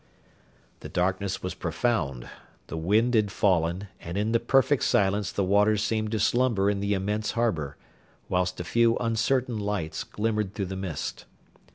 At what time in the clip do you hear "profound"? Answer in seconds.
1.53-2.27